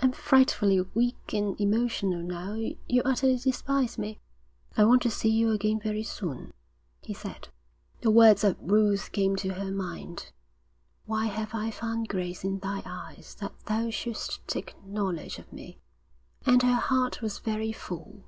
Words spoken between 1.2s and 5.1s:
and emotional now. You'll utterly despise me.' 'I want to